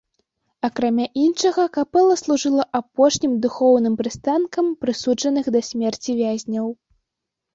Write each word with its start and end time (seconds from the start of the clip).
Акрамя 0.67 1.03
іншага, 1.23 1.65
капэла 1.77 2.13
служыла 2.21 2.63
апошнім 2.79 3.35
духоўным 3.43 3.93
прыстанкам 4.01 4.65
прысуджаных 4.85 5.45
да 5.57 5.61
смерці 5.69 6.11
вязняў. 6.23 6.67